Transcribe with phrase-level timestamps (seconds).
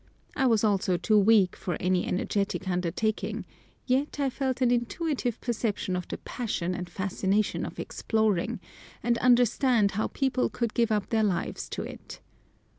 [0.35, 3.45] I was also too weak for any energetic undertaking,
[3.85, 8.59] yet I felt an intuitive perception of the passion and fascination of exploring,
[9.03, 12.19] and understood how people could give up their lives to it.